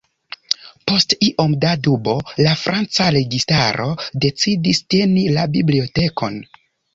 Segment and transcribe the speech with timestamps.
[0.91, 2.15] Post iom da dubo,
[2.47, 3.87] la franca registaro
[4.27, 6.43] decidis teni la bibliotekon.